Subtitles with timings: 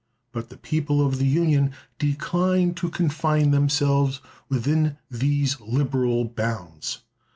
[0.31, 7.01] But the people of the Union decline to confine themselves within these liberal bounds.